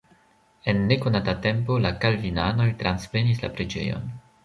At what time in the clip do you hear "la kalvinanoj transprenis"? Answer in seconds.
1.85-3.47